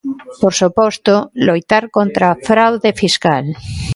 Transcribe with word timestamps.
Por 0.41 0.53
suposto, 0.61 1.15
loitar 1.47 1.83
contra 1.97 2.25
a 2.29 2.39
fraude 2.47 2.89
fiscal. 3.01 3.45